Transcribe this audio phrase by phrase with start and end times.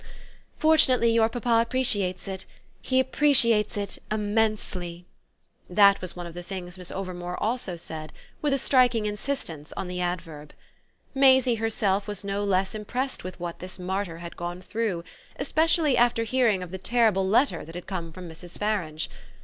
[0.57, 2.45] "Fortunately your papa appreciates it;
[2.81, 5.05] he appreciates it IMMENSELY"
[5.69, 8.11] that was one of the things Miss Overmore also said,
[8.41, 10.53] with a striking insistence on the adverb.
[11.13, 15.03] Maisie herself was no less impressed with what this martyr had gone through,
[15.35, 18.57] especially after hearing of the terrible letter that had come from Mrs.
[18.57, 19.07] Farange.